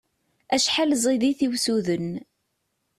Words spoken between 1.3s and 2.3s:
i usuden!